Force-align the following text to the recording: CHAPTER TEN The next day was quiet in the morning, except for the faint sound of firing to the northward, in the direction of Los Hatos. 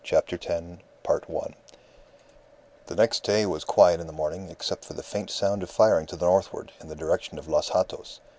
CHAPTER 0.03 0.35
TEN 0.35 0.81
The 1.05 2.95
next 2.95 3.21
day 3.21 3.45
was 3.45 3.63
quiet 3.63 3.99
in 3.99 4.07
the 4.07 4.11
morning, 4.11 4.49
except 4.49 4.83
for 4.83 4.93
the 4.93 5.03
faint 5.03 5.29
sound 5.29 5.61
of 5.61 5.69
firing 5.69 6.07
to 6.07 6.15
the 6.15 6.25
northward, 6.25 6.71
in 6.79 6.87
the 6.87 6.95
direction 6.95 7.37
of 7.37 7.47
Los 7.47 7.69
Hatos. 7.69 8.19